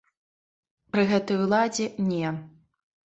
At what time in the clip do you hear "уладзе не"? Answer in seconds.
1.43-2.27